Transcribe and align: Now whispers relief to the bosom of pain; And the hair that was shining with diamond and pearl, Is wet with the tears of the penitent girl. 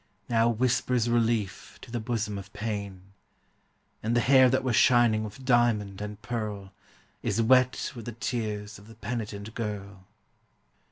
Now 0.27 0.49
whispers 0.49 1.07
relief 1.11 1.77
to 1.83 1.91
the 1.91 1.99
bosom 1.99 2.39
of 2.39 2.51
pain; 2.53 3.13
And 4.01 4.15
the 4.15 4.19
hair 4.19 4.49
that 4.49 4.63
was 4.63 4.75
shining 4.75 5.23
with 5.23 5.45
diamond 5.45 6.01
and 6.01 6.19
pearl, 6.23 6.73
Is 7.21 7.39
wet 7.39 7.91
with 7.95 8.05
the 8.05 8.11
tears 8.13 8.79
of 8.79 8.87
the 8.87 8.95
penitent 8.95 9.53
girl. 9.53 10.05